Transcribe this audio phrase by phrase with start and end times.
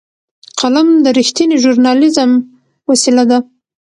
[0.59, 2.31] قلم د رښتینې ژورنالېزم
[2.89, 3.37] وسیله ده